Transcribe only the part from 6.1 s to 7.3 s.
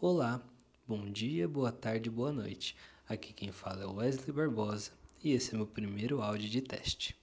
áudio de teste.